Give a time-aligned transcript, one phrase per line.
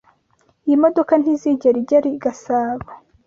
[0.65, 2.87] Iyi modoka ntizigera igera i Gasabo.